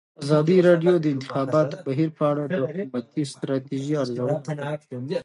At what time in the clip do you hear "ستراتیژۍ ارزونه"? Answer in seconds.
3.33-4.35